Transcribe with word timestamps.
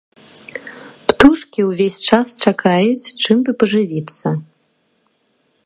Птушкі 1.11 1.59
ўвесь 1.69 1.99
час 2.07 2.27
чакаюць, 2.47 3.13
чым 3.27 3.37
бы 3.49 3.55
пажывіцца. 3.65 4.27